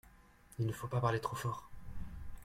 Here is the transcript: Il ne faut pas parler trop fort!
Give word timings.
Il 0.57 0.65
ne 0.65 0.71
faut 0.73 0.87
pas 0.87 0.99
parler 0.99 1.19
trop 1.19 1.35
fort! 1.35 1.69